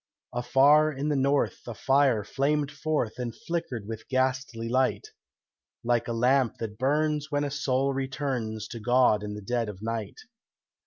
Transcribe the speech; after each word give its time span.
Afar 0.33 0.91
in 0.91 1.09
the 1.09 1.15
north 1.15 1.59
a 1.67 1.75
fire 1.75 2.23
flamed 2.23 2.71
forth 2.71 3.19
And 3.19 3.35
flickered 3.35 3.85
with 3.87 4.07
ghastly 4.09 4.67
light, 4.67 5.09
Like 5.83 6.07
a 6.07 6.11
lamp 6.11 6.57
that 6.57 6.79
burns 6.79 7.29
when 7.29 7.43
a 7.43 7.51
soul 7.51 7.93
returns 7.93 8.67
To 8.69 8.79
God 8.79 9.21
in 9.21 9.35
the 9.35 9.43
dead 9.43 9.69
of 9.69 9.83
night. 9.83 10.21